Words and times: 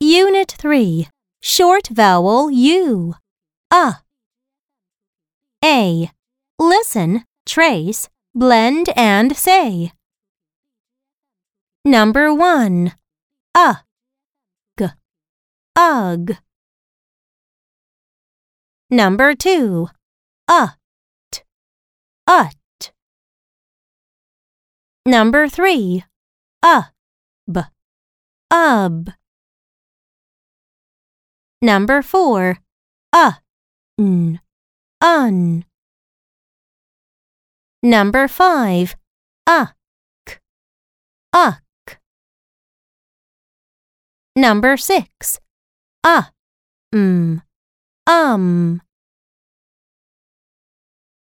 Unit 0.00 0.50
3 0.50 1.06
Short 1.40 1.86
Vowel 1.88 2.50
U. 2.50 3.14
A. 3.72 3.98
A. 5.64 6.10
Listen, 6.58 7.24
trace, 7.46 8.08
blend, 8.34 8.88
and 8.96 9.36
say. 9.36 9.92
Number 11.84 12.34
1. 12.34 12.92
A. 13.56 13.76
G. 14.76 14.86
ug. 15.76 16.36
Number 18.90 19.34
2. 19.34 19.88
A. 20.48 20.70
T. 21.30 21.42
Ut. 22.26 22.92
Number 25.06 25.48
3. 25.48 26.04
A. 26.64 26.93
B. 27.50 27.60
Ub. 28.50 29.10
Number 31.60 32.02
4. 32.02 32.58
Uh. 33.12 33.32
N. 33.98 34.40
Un. 35.00 35.64
Number 37.82 38.28
5. 38.28 38.96
Uh. 39.46 39.66
K. 40.26 40.38
Uck. 41.32 41.98
Number 44.36 44.76
6. 44.76 45.40
Uh. 46.02 46.22
Mm. 46.94 47.42
Um. 48.06 48.82